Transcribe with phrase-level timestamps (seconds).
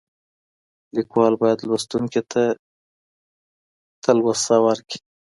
[0.95, 2.43] ليکوال بايد لوستونکي ته
[4.03, 4.99] تسلس ورکړي.